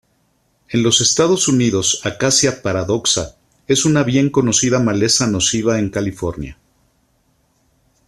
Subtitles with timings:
[0.69, 6.57] En los Estados Unidos, "Acacia paradoxa" es una bien conocida maleza nociva en California.